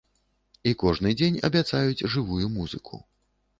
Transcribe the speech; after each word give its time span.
І 0.69 0.73
кожны 0.83 1.11
дзень 1.19 1.37
абяцаюць 1.51 2.05
жывую 2.17 2.51
музыку. 2.57 2.95